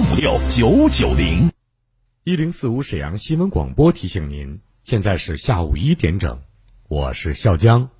[0.00, 1.52] 五六九九零。
[2.24, 6.40] 一零四五沈阳新闻广播提醒您，现在是下午一点整，
[6.88, 7.90] 我是笑江。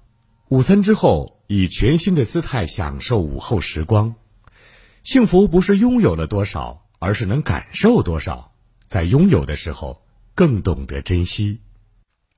[0.49, 4.15] 午餐之后，以全新的姿态享受午后时光。
[5.03, 8.55] 幸福不是拥有了多少，而是能感受多少。
[8.89, 10.03] 在拥有的时候，
[10.35, 11.61] 更懂得珍惜。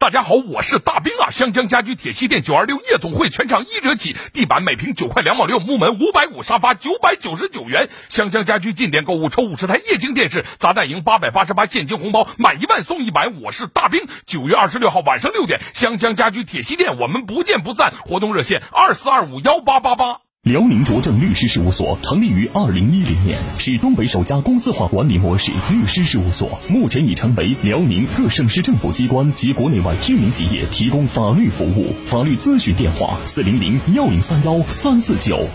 [0.02, 1.30] 大家好，我是大兵啊！
[1.30, 7.88] 湘江家居铁西店九二六夜总会全场一折起，地板每平九块两毛六，木门五百五，沙发九百九十九元。
[8.08, 13.28] 湘江家居进店购物抽五十台液晶电视，砸蛋赢八百八十八现金红包，满一万送一百。
[13.28, 14.08] 我是大兵。
[14.26, 17.92] 九月二十六号晚上六点，湘江家居铁西店，我们不见不散。
[18.04, 20.31] 活动热线二四二五幺八八八。
[20.50, 31.94] 辽宁卓正律师事务所成立于二零一零年，是东北首家公司化管理模式律师事务所，目前已成为辽宁各省市政府机关及国内外知名企业提供法律服务。
[32.06, 35.46] 法律咨询电话：四零零幺零三幺三四九。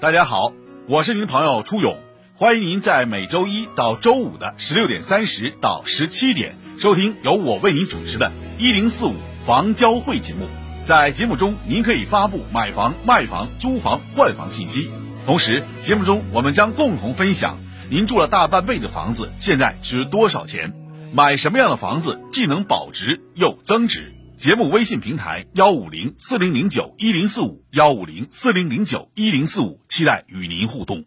[0.00, 0.54] 大家好，
[0.88, 1.98] 我是您的朋友初勇，
[2.34, 10.46] 欢迎您在每周一到周五的十六点三十到十七点收听由我为您主持的“一零四五房交会”节目。
[10.90, 14.90] 在节目中，您可以发布买房、卖房、租房、换房信息。
[15.24, 20.74] 同时，节目中我们将共同分享您住了大半辈的房子现在值多少钱，
[21.12, 24.12] 买什么样的房子既能保值又增值。
[24.36, 31.04] 节目微信平台幺五零四零零九一零四五幺五零四零零九一零四五，期待与您互动。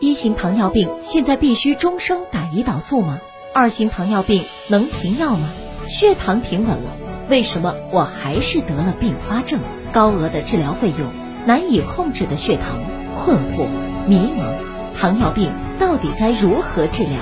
[0.00, 3.18] 一型糖尿病现在必须终生打胰岛素吗？
[3.52, 5.50] 二型糖尿病能停药吗？
[5.86, 7.07] 血糖平稳了。
[7.28, 9.60] 为什么我还是得了并发症？
[9.92, 11.08] 高额的治疗费用，
[11.46, 12.78] 难以控制的血糖，
[13.16, 13.66] 困惑、
[14.06, 17.20] 迷茫，糖尿病到底该如何治疗？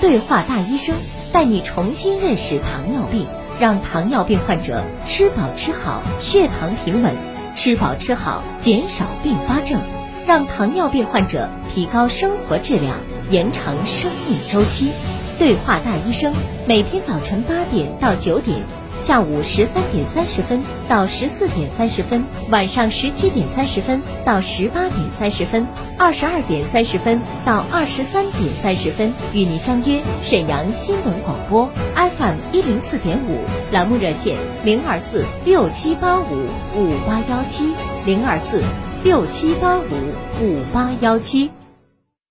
[0.00, 0.94] 对话大医生，
[1.32, 3.26] 带你重新认识糖尿病，
[3.58, 7.14] 让糖尿病患者吃饱吃好，血糖平稳；
[7.54, 9.80] 吃饱吃好，减少并发症，
[10.26, 12.98] 让糖尿病患者提高生活质量，
[13.30, 14.92] 延长生命周期。
[15.38, 16.34] 对话大医生，
[16.66, 18.60] 每天早晨八点到九点。
[19.00, 33.38] 下午十三点三十分到十四点三十分，晚上十七点三十分到十八点三十分，二十二点三十分到二十三点三十分，与你相约沈阳新闻广播 FM 一零四点五，
[33.70, 36.46] 栏目热线零二四六七八五
[36.76, 37.74] 五八幺七
[38.04, 38.62] 零二四
[39.04, 41.50] 六七八五五八幺七。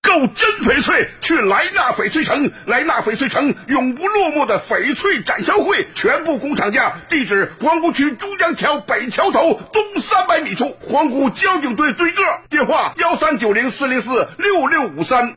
[0.06, 2.48] 购真翡翠，去莱纳翡翠城。
[2.66, 6.94] 莱纳翡翠城永不落幕的翡翠展销会，全部工厂价。
[7.08, 12.22] 地址：皇姑区珠江桥北桥头东三百米处，皇姑交警队对个。
[12.48, 15.34] 电话：幺三九零四零四六六五三。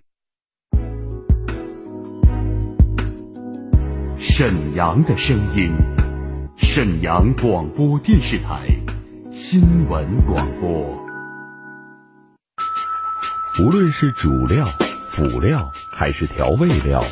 [4.19, 5.73] 沈阳的声音，
[6.57, 8.67] 沈阳广播电视台
[9.31, 10.98] 新闻广播。
[13.59, 14.65] 无论是主料、
[15.09, 17.03] 辅料还是调味料，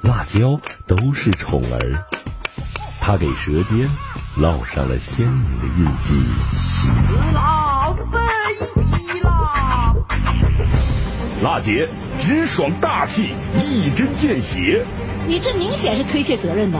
[0.00, 2.06] 辣椒都是宠儿。
[2.98, 3.86] 它给舌尖
[4.38, 6.14] 烙上了鲜明的印记。
[7.34, 9.94] 辣飞啦！
[11.42, 11.86] 辣姐
[12.18, 14.86] 直爽大气，一针见血。
[15.28, 16.78] 你这明显是推卸责任的。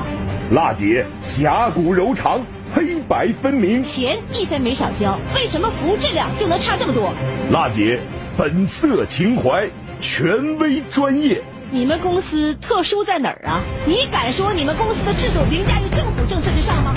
[0.51, 2.41] 辣姐侠骨柔肠，
[2.75, 3.83] 黑白分明。
[3.83, 7.13] 钱一分没少交，为什么服务质量就能差这么多？
[7.51, 8.01] 辣姐。
[8.37, 9.69] 本色情怀，
[10.01, 11.43] 权威专业。
[11.71, 13.61] 你们公司特殊在哪儿啊？
[13.87, 16.95] 你敢说你们公司的制度凌驾于政府政策之上吗？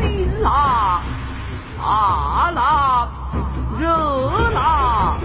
[0.00, 1.00] 辛辣，
[1.78, 3.08] 辣辣，
[3.78, 3.88] 热
[4.54, 5.16] 辣，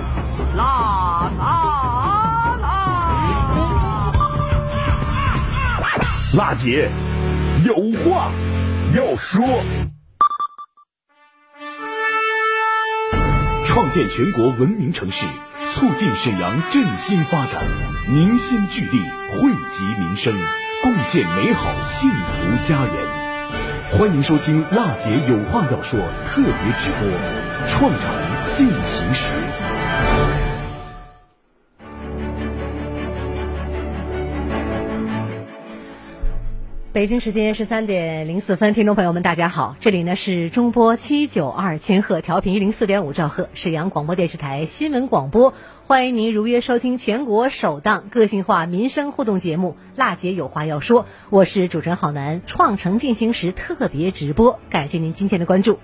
[0.56, 2.70] 辣辣辣。
[6.36, 6.90] 辣姐，
[7.66, 8.32] 有话
[8.96, 9.44] 要说。
[13.74, 15.26] 创建全国文明城市，
[15.72, 17.64] 促进沈阳振兴发展，
[18.08, 20.32] 凝心聚力，惠及民生，
[20.84, 23.98] 共建美好幸福家园。
[23.98, 26.52] 欢迎收听《娜姐有话要说》特别
[26.84, 29.26] 直播，创城进行时。
[36.94, 45.56] 北京时间十三点零四分，听众朋友们，大家好，这里呢是中波七九二千赫调频一零四点五兆赫沈阳广播电视台新闻广播，
[45.88, 55.80] 欢迎您如约收听全国首档个性化民生互动节目《辣姐有话要说》，我是主持人郝楠，创城进行时特别直播，感谢您今天的关注。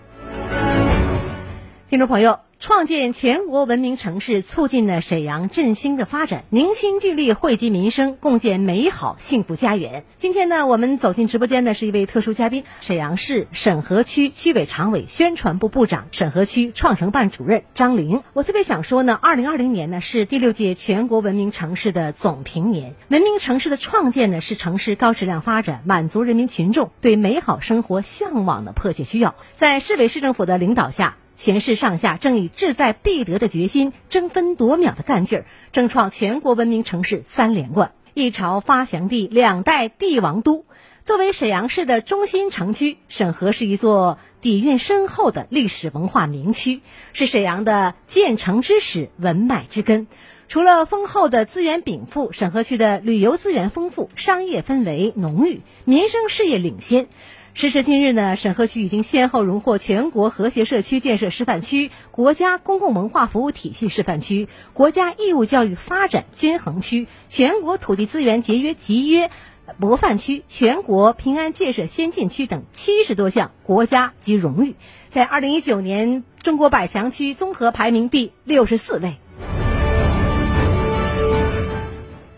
[1.89, 10.03] 听众朋友，创建全国文明城市，促进了沈阳振兴的发展，凝心聚力，惠及民生，共建美好幸福家园。
[10.17, 18.23] 今天呢，我们走进直播间的是一位特殊嘉宾，沈阳市沈河区区委常委、宣传部部长、沈河区创城办主任张玲。
[18.33, 29.35] 我特别想说呢，二零二零年呢是第六届全国文明城市的总评年，文明城市的创建呢是城市高质量发展，满足人民群众对美好生活向往的迫切需要。
[29.56, 31.15] 在市委市政府的领导下。
[31.41, 37.94] 全市上下正以志在必得的决心、争分夺秒的干劲儿，争创全国文明城市三连冠。
[38.13, 40.65] 一朝发祥地，两代帝王都。
[41.06, 46.81] 作为沈阳市的中心城区，沈河是一座底蕴深厚的历史文化名区，
[47.13, 50.07] 是沈阳的建城之始、文脉之根。
[50.50, 57.07] 除了丰厚的资源禀赋，沈河区的旅游资源丰富，商业氛围浓郁，民生事业领先。
[57.55, 69.29] 时至今日呢，沈河区已经先后荣获全国和谐社区建设示范区、国家公共文化服务体系示范区、国家义务教育发展均衡区、全国土地资源节约集约
[69.77, 74.75] 模范区、全国平安建设先进区等七十多项国家级荣誉，
[75.09, 79.17] 在二零一九年中国百强区综合排名第六十四位。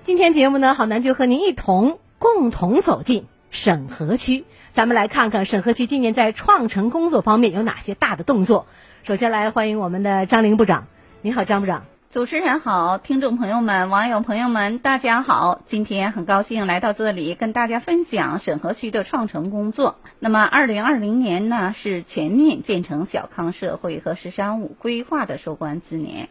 [0.03, 4.45] 今天节目呢，好男就和您一同共同走进沈河区。
[4.73, 8.67] 咱们来看看审核局今年在创城工作方面有哪些大的动作。
[9.03, 10.87] 首先来欢迎我们的张玲部长，
[11.21, 11.90] 你好，张部长。
[12.11, 15.61] 主持人好，听众朋友们、网友朋友们，大家好。
[15.65, 19.95] 今天很高兴来到这里，跟大家分享沈河区的创城工作。
[20.19, 26.27] 那么，二零二零年呢，是全面建成小康社会和“十三五”规划的收官之年，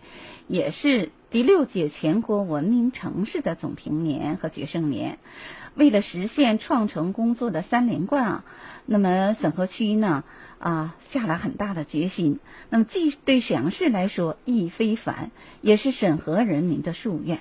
[0.48, 5.18] 也是第六届全国文明城市的总评年和决胜年。
[5.74, 8.44] 为了实现创城工作的三连冠啊，
[8.84, 10.24] 那么沈河区呢
[10.60, 12.38] 啊下了很大的决心。
[12.68, 17.40] 那么既对沈阳市来说意义非凡，也是沈河人民的夙愿。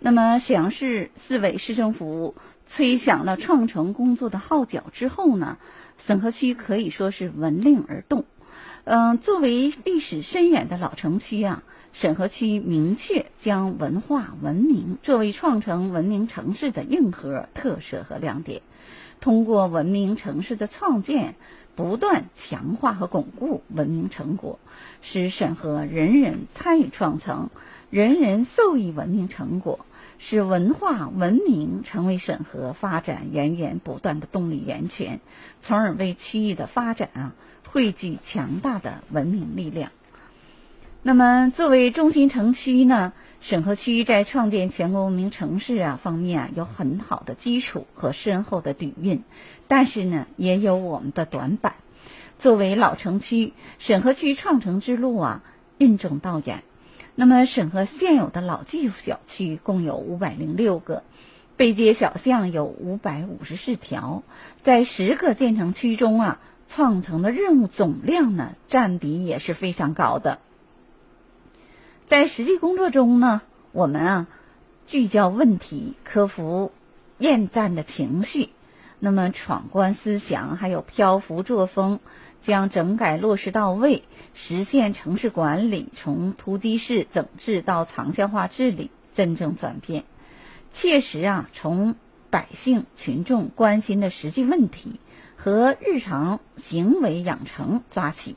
[0.00, 2.34] 那么沈阳市市委市政府
[2.66, 5.58] 吹响了创城工作的号角之后呢，
[5.98, 8.24] 沈河区可以说是闻令而动。
[8.82, 11.62] 嗯，作为历史深远的老城区啊。
[11.94, 18.60] 沈河区明确将文化文明作为创城文明城市的硬核特色和亮点，
[19.20, 21.34] 通过文明城市的创建，
[21.78, 24.58] 不断强化和巩固文明成果，
[25.00, 27.50] 使审核人人参与创城，
[27.88, 29.86] 人人受益文明成果，
[30.18, 35.20] 使文化文明成为审核发展源源不断的动力源泉，
[35.60, 37.32] 从而为区域的发展啊
[37.68, 39.92] 汇聚强大的文明力量。
[41.04, 49.22] 那么，作为中心城区呢，沈河区在创建全国文明城市啊方面啊有很好的基础和深厚的底蕴，
[49.68, 51.74] 但是呢，也有我们的短板。
[52.38, 55.42] 作为老城区，沈河区创城之路啊
[55.78, 56.62] 任重道远。
[57.14, 61.02] 那么，沈河现有的老旧小区共有五百零六个，
[61.56, 64.22] 背街小巷有五百五十四条，
[64.62, 70.38] 在十个建成区中啊，创城的任务总量呢占比也是非常高的。
[72.08, 74.26] 在实际工作中呢，我们啊
[74.86, 76.72] 聚焦问题，克服
[77.18, 78.48] 厌战的情绪，
[78.98, 82.00] 那么闯关思想还有漂浮作风，
[82.40, 90.04] 将整改落实到位，实现城市管理从突击式整治到长效化治理真正转变，
[90.72, 91.94] 切实啊从
[92.30, 94.98] 百姓群众关心的实际问题
[95.36, 98.34] 和日常行为养成抓起。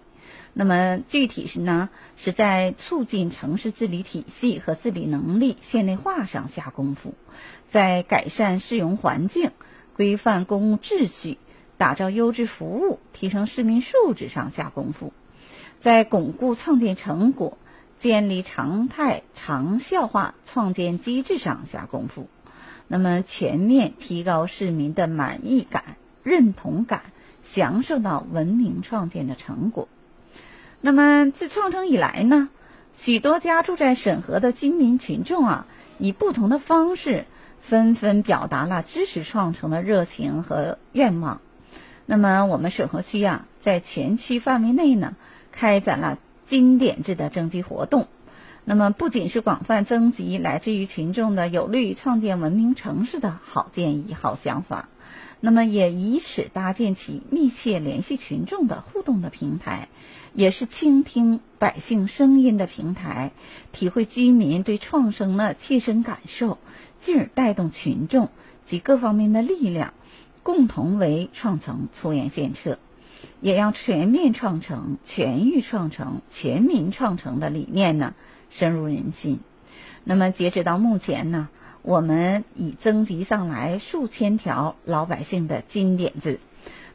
[0.53, 7.13] 那么具体是呢，是在促进城市治理体系和治理能力现代化上下功夫，
[7.69, 9.51] 在改善市容环境、
[9.95, 11.37] 规范公共秩序、
[11.77, 15.13] 打造优质服务、提升市民素质上下功夫，
[15.79, 17.57] 在巩固创建成果、
[17.97, 22.27] 建立常态长效化创建机制上下功夫。
[22.87, 27.03] 那么全面提高市民的满意感、认同感，
[27.41, 29.87] 享受到文明创建的成果。
[30.81, 32.49] 那么自创城以来呢，
[32.95, 35.67] 许多家住在沈河的居民群众啊，
[35.99, 37.25] 以不同的方式
[37.61, 41.39] 纷纷表达了支持创城的热情和愿望。
[42.07, 45.15] 那么我们沈河区啊，在全区范围内呢，
[45.51, 48.07] 开展了经典制的征集活动。
[48.65, 54.89] 那么不仅是广泛征集来自于群众的有利于创建文明城市的好建议、好想法。
[55.41, 59.89] 那么也以此搭建起密切联系群众的互动的平台，
[60.33, 63.31] 也是倾听百姓声音的平台，
[63.73, 66.59] 体会居民对创生的切身感受，
[66.99, 68.29] 进而带动群众
[68.65, 69.93] 及各方面的力量，
[70.43, 72.79] 共同为创城出言献策。
[73.39, 78.15] 也让全面创城、全域创城、全民创城的理念呢
[78.49, 79.39] 深入人心。
[80.03, 81.49] 那么截止到目前呢，
[81.83, 86.39] 我们已征集上来数千条老百姓的金点子。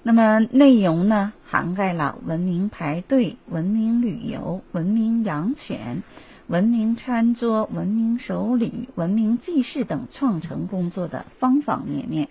[0.03, 6.05] 那么内容呢，涵盖了文明排队、文明旅游、文明养犬、
[6.47, 12.29] 文明餐桌、文明守礼、文明祭祀等创城工作的方方面面。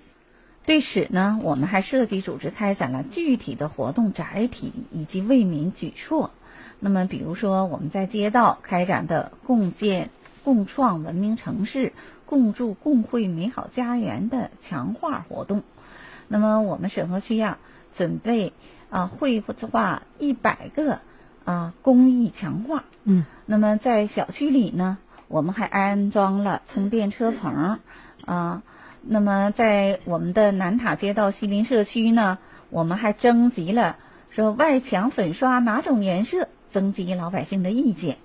[0.66, 6.32] 对此呢，我们还设计组织开展了具体的活动载体以及为民举措。
[6.80, 10.10] 那么，比如说我们在街道开展的共建、
[10.44, 11.94] 共创文明城市、
[12.26, 15.64] 共筑共绘美好家园的强化活动。
[16.28, 17.58] 那么我们沈河区呀，
[17.94, 18.54] 准备
[18.90, 21.00] 啊绘画一百个
[21.44, 22.84] 啊公益强画。
[23.04, 23.26] 嗯。
[23.46, 27.80] 那么在小区里呢，我们还安装了充电车棚
[28.26, 28.64] 啊。
[29.02, 32.40] 那么在我们的南塔街道西林社区呢，
[32.72, 33.98] 我们还征集了
[34.32, 38.18] 说外墙粉刷哪种颜色，征集老百姓的意见。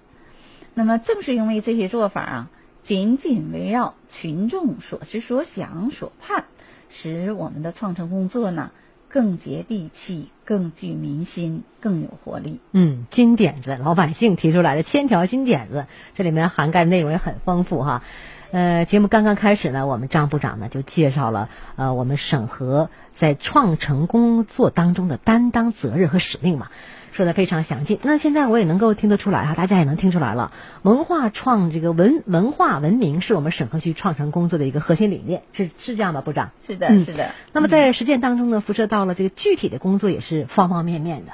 [0.73, 2.51] 那么正是因为这些做法啊，
[2.83, 6.45] 紧紧围绕群众所思所想所盼。
[6.93, 8.73] 使我们的创城工作呢
[9.09, 12.59] 更接地气、更具民心、更有活力。
[12.73, 18.03] 嗯，金点子，老百姓提出来的千条金点子，这里面涵盖内容也很丰富哈。
[18.51, 26.69] 呃，节目刚刚开始呢，我们张部长呢就介绍了呃我们审核在创城工作当中的担当、责任和使命嘛。
[27.13, 30.53] 说的非常详尽，那现在我也能够听得出来哈，大家也能听出来了。
[30.83, 36.51] 文化创这个文文化文明是我们沈河区创城工作的一个核心理念，是是这样吧，部长？
[36.67, 37.31] 是的，是的。
[37.53, 41.33] 那么在实践当中呢，辐射到了这个具体的工作也是方方面面的。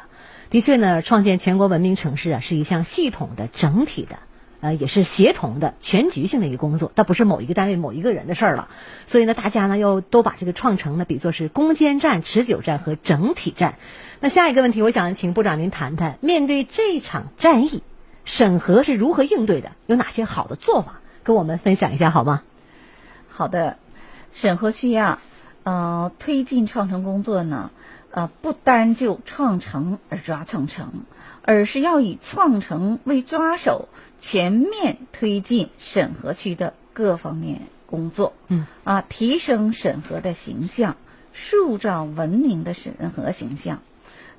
[0.49, 4.17] 的确呢，创建全国文明城市啊，是一项系统的、整体的。
[4.59, 8.69] 呃，也是协同的、全局性的一个工作，它不是某一个单位、某一个人的事儿了。
[9.05, 13.75] 所以呢，大家呢要都把这个创城呢比作是攻坚战、持久战和整体战。
[14.21, 17.83] 那下一个问题，我想请部长您谈谈，面对这场战役，
[18.25, 19.73] 审核是如何应对的？
[19.87, 22.43] 有哪些好的做法，跟我们分享一下好吗？
[23.29, 23.77] 好的，
[24.33, 25.21] 审核区啊，
[25.65, 27.71] 呃，推进创城工作呢，
[28.11, 31.05] 呃，不单就创城而抓创城，
[31.43, 33.89] 而是要以创城为抓手。
[34.19, 40.97] 全面推进审核区的各方面工作，嗯啊，提升审核的形象，
[41.35, 43.83] 塑造文明的审核形象。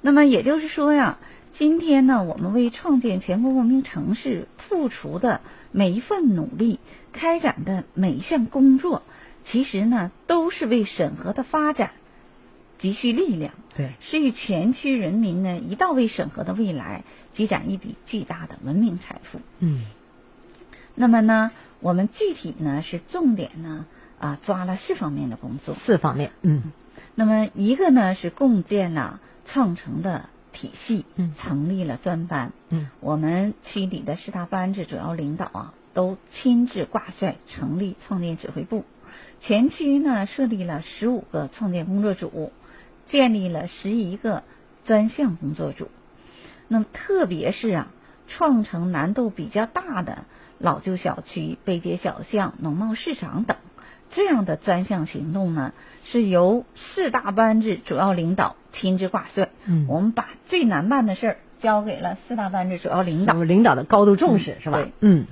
[0.08, 1.18] 那么也就是说呀，
[1.52, 5.42] 今天呢，我们为创建全国文明城市付出的
[5.74, 6.80] 每一份努力，
[7.12, 9.04] 开展的每一项工作，
[9.44, 11.92] 其实呢，都是为审核的发展
[12.78, 13.52] 积蓄力量。
[13.76, 17.04] 对，是与全区人民呢一道为审核的未来。
[17.34, 19.42] 积攒一笔巨大的文明财富。
[19.60, 19.88] 嗯，
[20.96, 23.86] 那么呢，我们具体呢是重点呢
[24.20, 25.74] 啊抓了四方面的工作。
[25.74, 26.72] 四方面，嗯，
[27.14, 38.84] 那么一个呢是共建了创城的体系，嗯，成立了专班，嗯，我们区里的四大班子主要领导啊都亲自挂帅成立创建指挥部，
[39.40, 42.52] 全区呢设立了十五个创建工作组，
[43.06, 44.44] 建立了十一个
[44.84, 45.90] 专项工作组。
[46.68, 47.88] 那么，特别是啊，
[48.28, 50.26] 创城难度比较大的
[50.60, 53.58] 老旧小区、背街小巷、农贸市场等
[54.10, 55.74] 这样的专项行动呢，
[56.04, 59.50] 是由四大班子主要领导亲自挂帅。
[59.66, 63.34] 嗯，我们把最难办的事儿交给了四大班子主要领导。
[63.44, 64.88] 领导的高度重视是吧？
[65.00, 65.26] 嗯。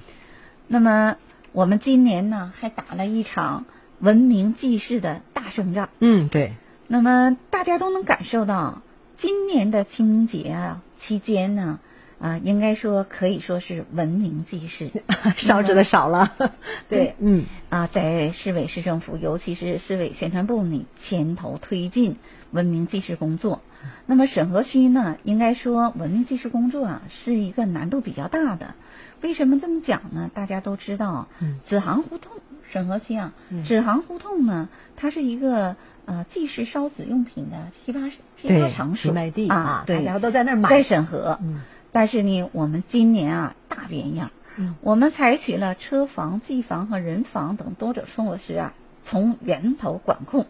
[0.68, 1.18] 那么，
[1.52, 3.66] 我们今年呢，还打了一场
[4.00, 5.90] 文明祭祀的大胜仗。
[6.00, 6.54] 嗯，对。
[6.88, 8.82] 那么，大家都能感受到。
[9.18, 11.80] 今年的清明节啊期间呢，
[12.20, 14.90] 啊，应该说可以说是文明祭祀，
[15.38, 16.34] 烧纸的少了。
[16.90, 22.16] 对，嗯，啊，在市委市政府，尤其是市委宣传部呢，牵头推进
[22.52, 23.62] 文明祭祀工作。
[24.06, 28.76] 那么沈河区呢，应该说文明祭祀工作啊，是一个难度比较大的。
[29.22, 30.30] 为什么这么讲呢？
[30.34, 31.28] 大家都知道，
[31.64, 32.32] 子行胡同，
[32.72, 33.34] 沈河区啊，
[33.66, 35.76] 子行胡同呢，它是一个。
[36.08, 38.00] 呃，祭祀烧纸用品的批发
[38.38, 39.12] 批发场所
[39.50, 41.40] 啊，对，大家都在那儿买，在审核。
[41.42, 41.64] 嗯，
[41.96, 48.74] 但是呢，我们今年啊大变样，嗯，我们采取了车房、技房和人防等多种措施啊，
[49.06, 50.46] 从源头管控，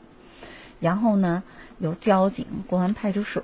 [0.79, 1.43] 然后呢，
[1.77, 3.43] 由交警、公安派出所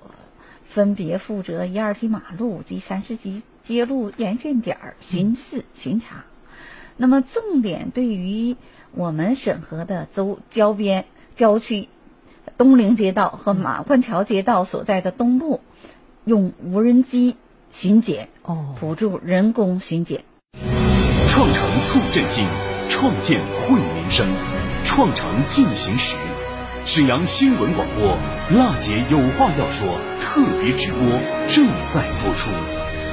[0.67, 6.25] 分别负责一二级马路及三四级街路沿线点儿巡视巡查。
[6.97, 8.55] 那么，重点对于
[8.93, 11.05] 我们审核的周郊边
[11.35, 11.87] 郊区。
[12.57, 15.61] 东陵街道和马关桥街道所在的东部，
[16.25, 17.35] 用无人机
[17.71, 20.23] 巡检，哦，辅助人工巡检。
[21.27, 22.45] 创城促振兴，
[22.89, 24.27] 创建惠民生，
[24.83, 26.15] 创城进行时。
[26.85, 28.17] 沈阳新闻广播
[28.57, 29.87] 《辣姐有话要说》
[30.21, 30.99] 特别直播
[31.47, 32.49] 正在播出，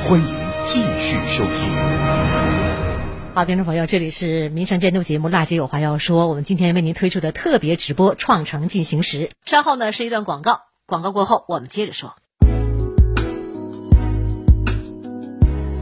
[0.03, 0.35] 欢迎
[0.65, 3.35] 继续收听。
[3.35, 9.27] 好，听众朋友，这里是民生监督节目《辣姐有话要说》，我们今天为您推出的特别直播《创城进行时》。
[9.45, 12.17] 稍后呢是一段广告，广告过后我们接着说。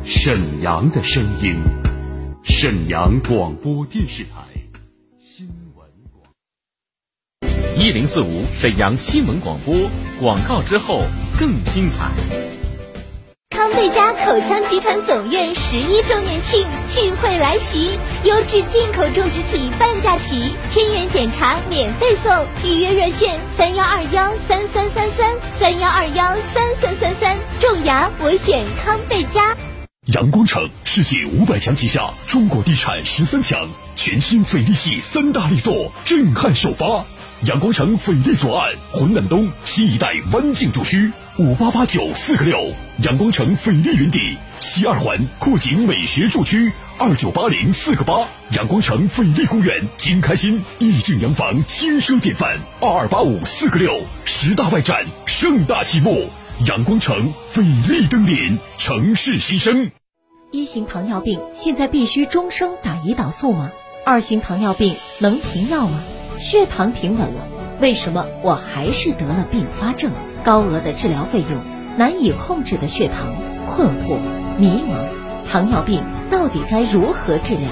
[0.08, 1.60] 沈阳的声音，
[2.44, 4.28] 沈阳广播电视台
[5.18, 6.30] 新闻广，
[7.76, 9.74] 一零四五沈阳新闻广播
[10.20, 11.02] 广告之后
[11.40, 12.12] 更精彩。
[13.50, 29.56] 康贝佳口腔集团总院十一周年庆聚会来袭，优质进口种植体半价起，千元检查免费送，预约热线三幺二幺三三三三三幺二幺三三三三，种牙我选康贝佳。
[30.06, 37.04] 阳光城世界五百强旗下，中国地产十三强，全新翡丽系三大力作震撼首发。
[37.42, 42.72] 阳光城翡丽左岸浑南东新一代湾境住区五八八九四个六，
[43.02, 56.30] 阳光城翡丽云底西二环酷景美学住区二九八零四个八，阳光城翡丽公园金开心逸境洋房轻奢典范二二八五四个六，十大外展盛大启幕。
[56.64, 59.90] 阳光城菲力登临，城市新生。
[60.52, 63.72] 一型糖尿病现在必须终生打胰岛素吗？
[64.06, 66.00] 二型糖尿病能停药吗？
[66.38, 67.46] 血糖平稳了，
[67.78, 70.12] 为什么我还是得了并发症？
[70.44, 71.62] 高额的治疗费用，
[71.98, 73.34] 难以控制的血糖，
[73.66, 74.16] 困惑、
[74.56, 77.68] 迷茫，糖尿病到底该如何治疗？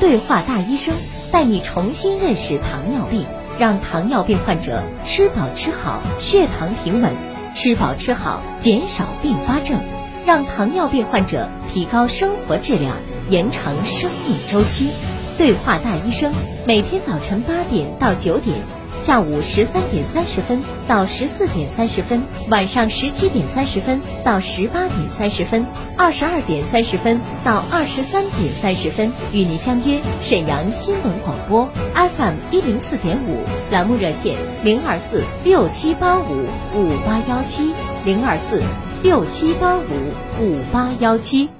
[0.00, 0.94] 对话大医生，
[1.30, 3.26] 带你重新认识糖尿病，
[3.58, 7.14] 让糖尿病患者吃饱吃好，血糖平稳。
[7.54, 9.78] 吃饱吃好，减少并发症，
[10.26, 12.96] 让糖尿病患者提高生活质量，
[13.28, 14.90] 延长生命周期。
[15.38, 16.32] 对话大医生，
[16.66, 18.58] 每天早晨八点到九点，
[19.02, 25.66] 下午十三点三十分到十四点三十分，晚上十七点三十分到十八点三十分，
[25.98, 33.40] 二十二点三十分到二十三点三十分，与您相约沈阳新闻广播 FM 一零四点五，
[33.72, 38.62] 栏目热线零二四六七八五五八幺七零二四
[39.02, 41.50] 六七八五五八幺七。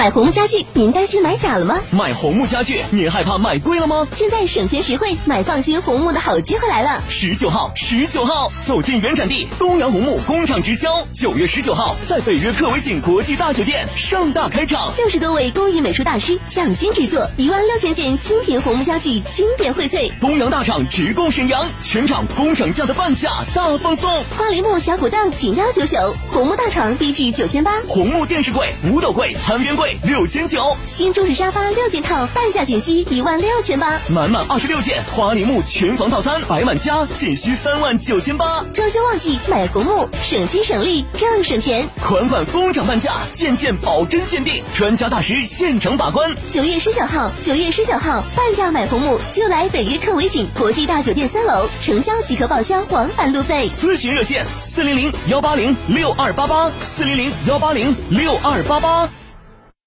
[0.00, 1.78] 买红木家具，您担心买假了吗？
[1.90, 4.08] 买红木家具，您害怕买贵了吗？
[4.14, 7.02] 现在省钱实惠，买放心红木的好机会来了！
[7.10, 11.06] 十九号，十九号，走进原产地东阳红木工厂直销。
[11.12, 20.10] 九月十九号，在北约克维景国际大酒店盛大开场，六十多位工艺美术大师匠心制作，一万六千件精品红木家具经典荟萃。
[20.18, 24.10] 东阳大厂直供沈阳，全场工厂价的半价大放送。
[24.38, 38.64] 花梨木小骨凳仅幺九九，红木大床低至九千八，红木电视柜、五斗柜、餐边柜六千九，新中式沙发六件套半价仅需一万六千八，满满二十六件花梨木全房套餐摆满家仅需三万九千八。
[38.74, 46.34] 装修旺季买红木，省心省力更省钱，款款工厂半价，件件保真鉴定，专家大师现场把关。
[46.48, 53.70] 九月十九号，九月十九号半价买红木就来北约克维景国际大酒店三楼，成交即可报销往返路费。
[53.80, 59.19] 咨询热线四零零幺八零六二八八四零零幺八零六二八八。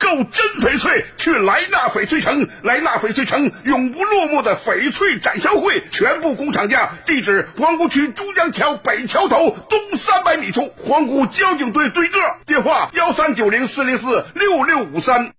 [0.03, 15.33] 购真翡翠，去莱纳翡翠城，莱纳翡翠城永不落幕的翡翠展销会，全部工厂价，地址皇姑区珠江桥北桥头东三百米处，皇姑交警队对个，电话幺三九零四零四六六五三。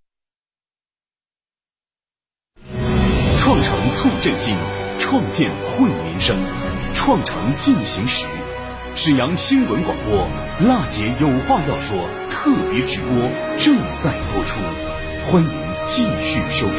[3.36, 4.56] 创城促振兴，
[4.98, 6.42] 创建惠民生，
[6.94, 8.24] 创城进行时。
[8.96, 10.28] 沈阳新闻广播
[10.68, 11.98] 《辣姐有话要说》
[12.30, 13.08] 特别直播
[13.58, 14.60] 正在播出，
[15.24, 15.50] 欢迎
[15.84, 16.76] 继续收听。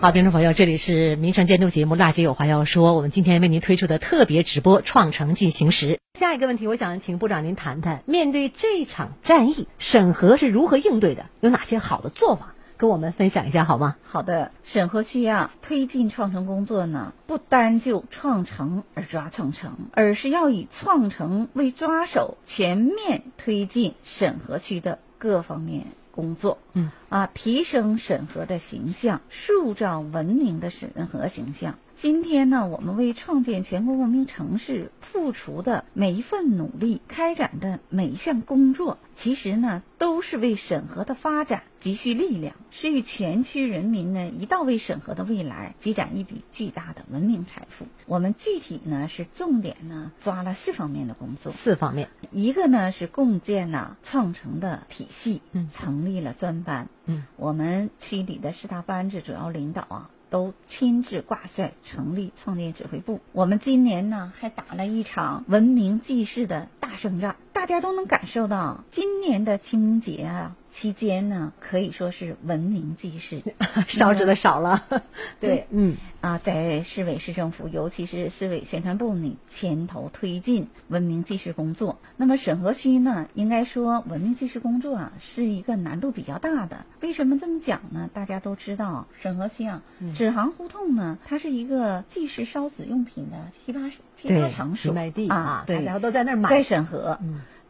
[0.00, 5.94] 好，听众朋友，这里是民生监督节目《辣姐有话要说》，我们今天为您推出的特别直播《创城进行时》。
[6.16, 11.26] 下一个问题，我想请部长您谈谈，面对这场战役，审核是如何应对的？
[11.40, 12.54] 有哪些好的做法？
[12.78, 13.96] 跟我们分享一下好吗？
[14.04, 26.58] 好的，审核区啊，推进创城工作呢，不单就创城而抓创城，而是要以创城为抓手，全面推进审核区的各方面工作。
[26.78, 31.74] 嗯，啊，提升审核的形象，塑造文明的审核形象。
[31.96, 47.86] 今天呢，我们为创建全国文明城市付出的每一份努力，开展的每一项工作，其实呢，都是为审核的发展积蓄力量，是与全区人民呢一道为审核的未来积攒一笔巨大的文明财富。
[48.06, 60.10] 我们具体呢是重点呢抓了四方面的工作，四方面，一个呢是共建了创城的体系，嗯，成立了专班，嗯，我们区里的四大班子主要领导啊。
[60.30, 63.20] 都亲自挂帅成立创建指挥部。
[63.32, 73.42] 我们今年呢还打了一场文明济世的大胜仗，大家都能感受到今年的清明节啊期间呢，可以说是文明济世，
[73.88, 74.84] 烧纸的少了。
[75.40, 81.98] 对，嗯啊，在市委市政府，尤其是市委宣传部呢，牵头推进文明济世工作。
[82.16, 86.84] 那么沈河区呢，应该说文明济世工作啊，是一个难度比较大的。
[87.00, 88.08] 为什么这么讲呢？
[88.12, 89.82] 大家都知道，沈河区啊，
[90.14, 93.80] 纸行胡同呢，它是一个祭祀烧纸用品的批发
[94.16, 97.18] 批发场所卖地啊，对，然后都在那儿买，在沈河。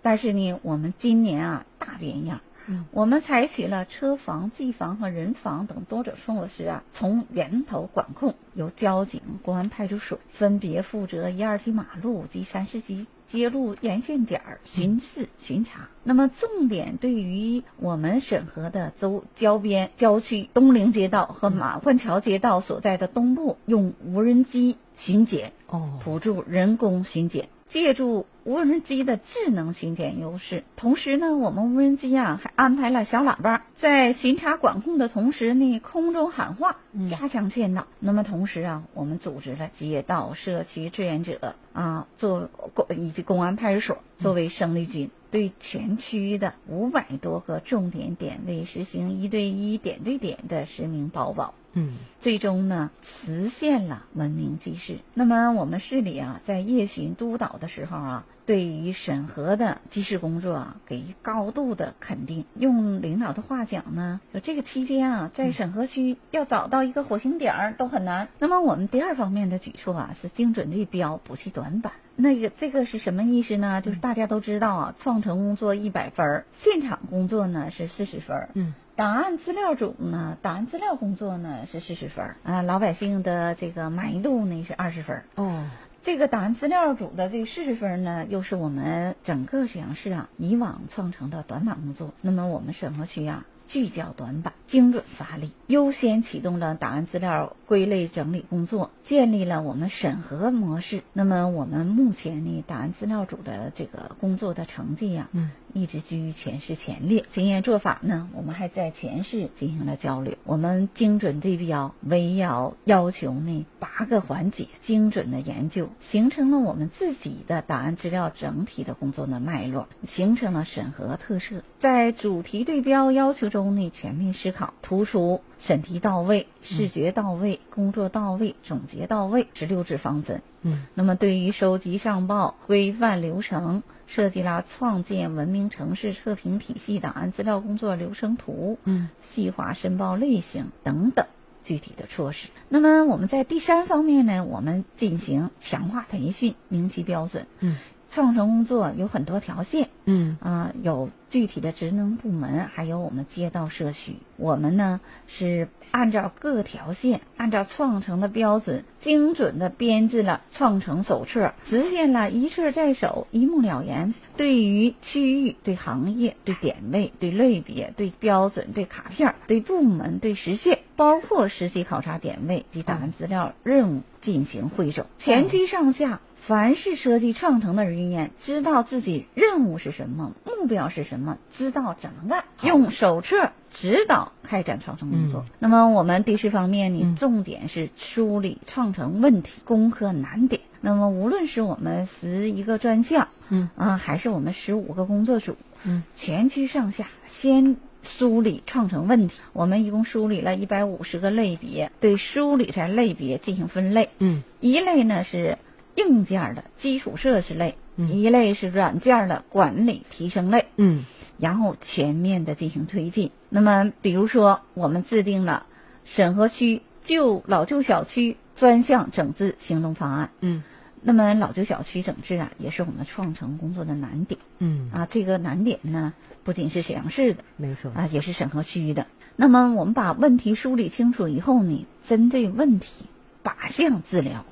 [0.00, 2.40] 但是呢，我们今年啊，大变样。
[2.90, 15.88] 我们采取了车房、技防和人防等多种措施啊，从源头管控，由交警、公安派出所分别负责一二级马路及三四级街路沿线点儿巡视巡查。
[16.02, 27.48] 那么，重点对于我们审核的周郊边郊区东陵街道和马关桥街道所在的东部，用无人机巡检，哦，辅助人工巡检。
[27.68, 36.76] 借助无人机的智能巡检优势，同时呢，我们无人机啊还安排了小喇叭，在巡查管控的同时呢，空中喊话，
[37.10, 37.86] 加强劝导。
[38.00, 51.52] 那么同时啊，我们组织了街道、社区志愿者啊，做公以及公安派出所作为生力军，对全区的五百多个重点点位实行一对一、点对点的实名保保。
[51.74, 54.98] 嗯，最终呢，实现了文明祭祀。
[55.14, 62.46] 那么我们市里啊，在夜巡督导的时候啊，对于审核的祭祀工作啊，给予高度的肯定。
[62.58, 68.28] 用领导的话讲呢，就这个期间啊，在审核区要找到一个火星点儿都很难。
[68.38, 71.92] 那么我们第二方面的举措啊，是精准对标，补齐短板。
[72.16, 73.80] 那个这个是什么意思呢？
[73.80, 78.48] 就是大家都知道啊，创城工作一百分儿，现场工作呢是四十分儿。
[78.54, 78.74] 嗯。
[78.98, 85.66] 档案资料组呢，档案资料工作呢是四十分啊，老百姓的这个满意度呢是二十分哦。
[86.02, 92.12] 这个档案资料组的这个四十分呢，又是我们整个沈阳市啊以往创成的短板工作。
[92.22, 101.04] 那么我们沈河区啊，聚焦短板，精准发力，优先启动了档案资料归类整理工作，建立了我们审核模式。
[101.12, 105.52] 那么我们目前呢，档案资料组的这个工作的成绩呀，嗯。
[105.74, 110.36] 一直居于全市前列，经验做法呢，我们还在全市进行了交流。
[110.44, 121.62] 我们精准对标，围绕要求呢八个环节精准的研究，形成了我们自己的档案资料整体的工作的脉络，形成了审核特色。
[121.76, 130.42] 在主题对标要求中呢，全面思考，突出审题到位、视觉到位、工作到位、总结到位十六字方针。
[130.62, 133.82] 嗯，那么对于收集上报规范流程。
[134.08, 141.26] 设计了创建文明城市测评体系档案资料工作流程图，嗯，细化申报类型等等
[141.62, 142.48] 具体的措施。
[142.70, 147.46] 那么我们在第三方面呢，我们进行强化培训，明晰标准。
[147.60, 147.76] 嗯，
[148.10, 149.88] 创城工作有很多条线。
[150.04, 154.16] 嗯啊，有具体的职能部门，还有我们街道社区。
[154.36, 164.14] 我们呢是按照各条线，按照创城的标准，精准的编制了创城手册，实现了一册在手、一目了然。
[164.38, 176.20] 对于区域、对行业、对点位、对类别、对标准、对卡片、对部门、对实现，包括实际考察点位及档案资料任务进行汇总，全区上下。
[176.40, 185.44] 凡是设计创城的人员，知道自己任务是什么，目标是什么，知道怎么干，用手册指导开展创城工作。
[185.58, 190.62] 那么我们第四方面呢，重点是梳理创城问题、攻克难点。
[190.80, 199.40] 那么无论是我们十一个专项，嗯啊，还是我们十五个工作组，嗯，全区上下先梳理创城问题。
[199.52, 204.08] 我们一共梳理了一百五十个类别，对梳理在类别进行分类。
[204.18, 205.58] 嗯，一类呢是。
[205.98, 211.04] 硬件的基础设施类，一类是软件的管理提升类，嗯，
[211.38, 213.32] 然后全面的进行推进。
[213.48, 215.66] 那么，比如说，我们制定了
[216.04, 220.62] 审核区旧老旧小区专项整治行动方案，嗯，
[221.02, 226.12] 那么老旧小区整治啊，也是我们创城工作的难点，嗯啊，这个难点呢，
[226.44, 229.06] 不仅是沈阳市的，没错啊，也是审核区的。
[229.34, 233.06] 那么，我们把问题梳理清楚以后呢，针对问题。
[233.42, 234.44] 靶向治疗，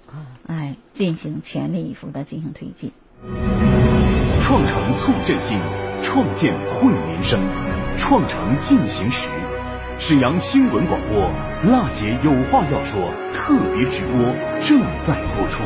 [0.47, 2.93] 哎，进行全力以赴的进行推进。
[4.41, 5.61] 创城促振兴，
[6.03, 7.41] 创建惠民生，
[7.97, 9.29] 创城进行时，
[9.99, 11.31] 沈阳新闻广播
[11.63, 15.63] 娜姐有话要说特别直播正在播出，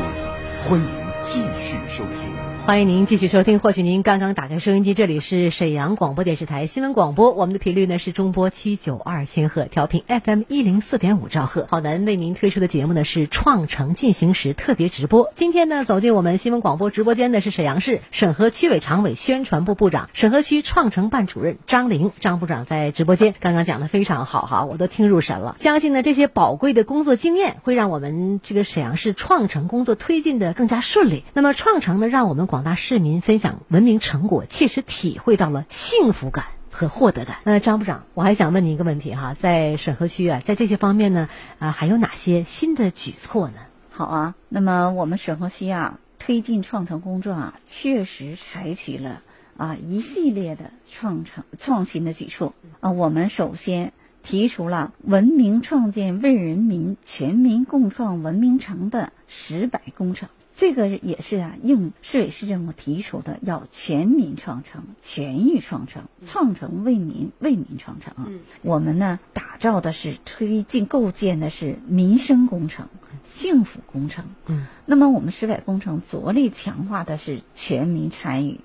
[0.63, 0.89] 欢迎
[1.23, 2.40] 继续收听。
[2.67, 11.67] 欢迎您继续收听，或许您刚刚打开收音机，这里是沈阳广播电视台新闻广播，我们的频率呢是中波七九二千赫，调频 FM 一零四点五兆赫。
[11.69, 15.33] 好南为您推出的节目呢是《创城进行时》特别直播。
[15.35, 25.57] 今天呢走进我们新闻广播直播间的是沈阳市沈河区委常委、宣传部部长、沈河区创城办主任张玲，张部长在直播间刚刚讲的非常好哈，我都听入神了。
[25.59, 31.25] 相信呢这些宝贵的工作经验会让我们这个沈阳市创城工作推进的更加顺利。
[31.33, 37.37] 那么创城呢，让我们广大市民分享文明成果，切实体会到了幸福感和获得感。
[37.45, 41.29] 那张部长，我还想问您一个问题哈，在沈河区啊，在这些方面呢，
[41.61, 43.55] 啊，还有哪些新的举措呢？
[43.93, 49.23] 好啊，那么我们沈河区啊，推进创城工作啊，确实采取了
[49.57, 52.91] 啊一系列的创城创新的举措啊。
[52.91, 53.93] 我们首先
[54.25, 60.29] 提出了文明创建为人民、全民共创文明城的十百工程。
[60.61, 68.13] 这个也是啊，应市委市政府提出的，要全民创城、全域创城、创城为民、为民创城。
[68.19, 72.89] 嗯，我们呢，打造的是推进构建的是民生工程、
[73.25, 74.27] 幸福工程。
[74.49, 78.61] 嗯，那么我们十百工程着力强化的是全民参与，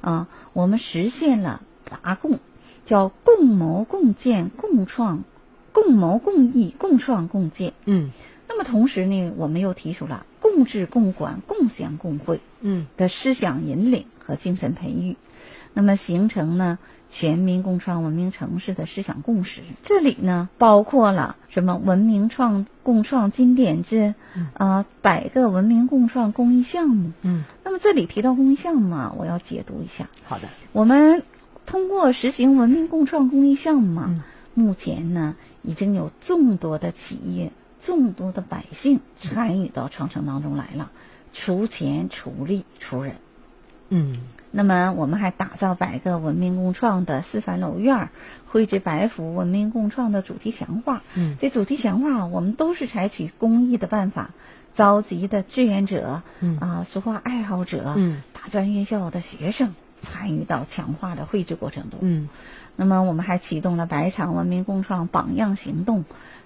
[0.00, 2.38] 啊，我们实现了八共，
[2.86, 5.24] 叫共谋共建共创、
[5.72, 7.72] 共谋共益共创共建。
[7.84, 8.12] 嗯，
[8.52, 10.26] 那么同时呢，我们又提出了。
[10.40, 15.16] 共治共管共享共惠，嗯的思想引领和精神培育，
[15.72, 19.62] 那么形成呢全民共创文明城市的思想共识。
[19.82, 24.14] 这里呢包括了什么文明创共创金点子，
[24.52, 27.12] 啊百个文明共创公益项目。
[27.22, 30.10] 嗯，那么这里提到公益项目啊，我要解读一下。
[30.24, 31.22] 好的，我们
[31.64, 37.52] 通过实行文明共创公益项目嘛，目前呢已经有众多的企业。
[37.84, 40.90] 众多的百姓参与到创城当中来了，
[41.32, 43.16] 出钱出力出人，
[43.88, 48.10] 嗯，那么我们还打造百个文明共创的示范楼院，
[48.46, 54.30] 绘制百幅文明共创的主题墙画，嗯，这主题墙画我们都是采取公益的办法，
[54.74, 56.58] 召集的志愿者，嗯。
[56.58, 62.28] 啊，书画爱好者，嗯，大专院校的学生参与到墙画的绘制过程中，嗯，
[62.76, 66.04] 那么我们还启动了百场文明共创榜样行动。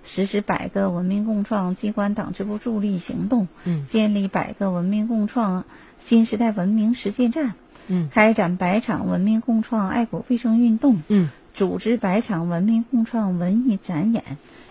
[0.09, 5.65] 实施百个文明共创机关党支部助力行动，嗯，建立百个文明共创
[5.99, 7.55] 新时代文明实践站，
[7.89, 14.23] 嗯，开展百场文明共创爱国卫生运动，嗯，组织百场文明共创文艺展演，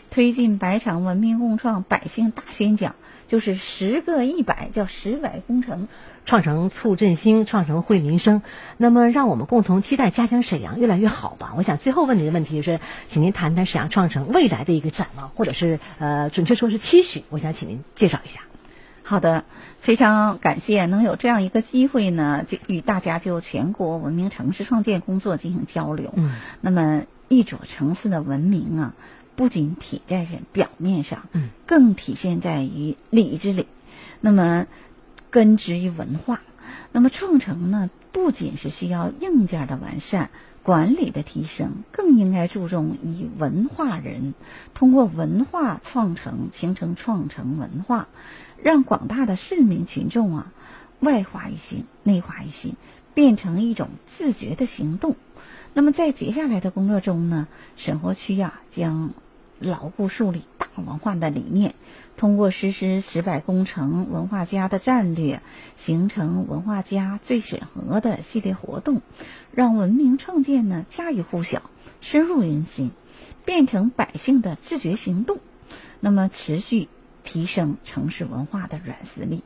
[0.10, 2.96] 推进百场文明共创百姓大宣讲，
[3.28, 5.90] 就是十个一百叫十百工程。
[6.26, 8.42] 创城促振兴，创城惠民生。
[8.78, 11.54] 那么，让我们共同期待家乡沈阳越来越好吧。
[11.56, 17.24] 我想最后问您的问题就是，请您谈谈沈阳创城未来的一个展望，或者是呃，准确说是期许。
[17.30, 18.42] 我想请您介绍一下。
[19.04, 19.46] 好的，
[19.80, 26.12] 非常感谢能有这样一个机会呢，就与大家就全国文明城市创建工作进行交流。
[26.16, 28.94] 嗯，那么一座城市的文明啊，
[29.36, 33.68] 不仅体在表面上，嗯，更体现在于里之里。
[34.22, 34.66] 那么。
[35.36, 36.40] 根植于文化，
[36.94, 40.30] 那么创城呢，不仅是需要硬件的完善、
[40.64, 44.34] 管理的提升，更应该注重以文化人，
[44.74, 48.08] 通过文化创城，形成创城文化，
[48.64, 50.54] 让广大的市民群众啊，
[51.02, 52.76] 外化于心，内化于心，
[53.14, 55.18] 变成一种自觉的行动。
[55.74, 59.10] 那么在接下来的工作中呢，沈河区呀，将
[59.60, 61.76] 牢固树立大文化的理念。
[62.18, 65.42] 通过实施“十百工程”文化家的战略，
[65.76, 69.02] 形成“文化家最审核”的系列活动，
[69.52, 72.92] 让文明创建呢家喻户晓、深入人心，
[73.44, 75.40] 变成百姓的自觉行动。
[76.00, 76.88] 那么，持续
[77.24, 79.44] 提升城市文化的软实力，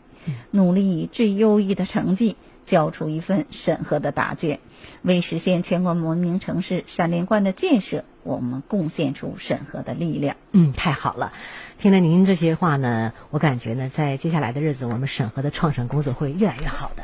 [0.51, 4.59] 努力以最优异的成绩交出一份审核的答卷，
[5.01, 8.05] 为实现全国文明城市三连冠的建设。
[8.23, 10.35] 我们贡献出审核的力量。
[10.51, 11.33] 嗯，太好了。
[11.77, 17.03] 听了您这些话呢，我感觉呢，在接下来的日子，我们审核的创审工作会越来越好的。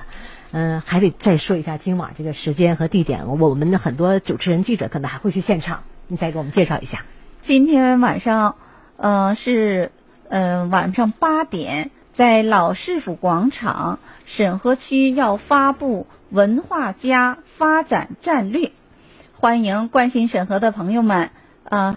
[0.52, 3.28] 嗯，还得再说一下今晚这个时间和地点。
[3.28, 7.06] 我们的很多主持人、记者可能还会去现场，你再给我们介绍一下。
[7.42, 8.56] 今天晚上，
[8.98, 9.92] 呃，是
[10.30, 18.72] 呃晚上八点，在老市府广场，审核区要发布文化家发展战略。
[19.38, 21.30] 欢迎关心审核的朋友们，
[21.66, 21.94] 啊。